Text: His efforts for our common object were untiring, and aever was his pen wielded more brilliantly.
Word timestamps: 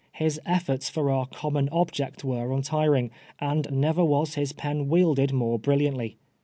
His 0.13 0.39
efforts 0.47 0.89
for 0.89 1.11
our 1.11 1.27
common 1.27 1.69
object 1.71 2.23
were 2.23 2.51
untiring, 2.51 3.11
and 3.37 3.67
aever 3.67 4.03
was 4.03 4.33
his 4.33 4.51
pen 4.51 4.87
wielded 4.89 5.31
more 5.31 5.59
brilliantly. 5.59 6.17